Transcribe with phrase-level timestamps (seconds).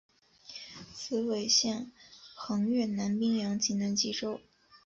[0.95, 1.91] 此纬线
[2.33, 4.41] 横越南冰洋及南极洲。